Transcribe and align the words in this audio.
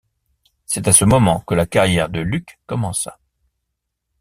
C’est 0.65 0.87
à 0.87 0.93
ce 0.93 1.05
moment 1.05 1.41
que 1.41 1.53
la 1.53 1.67
carrière 1.67 2.09
de 2.09 2.21
Luc 2.21 2.57
commença. 2.65 3.19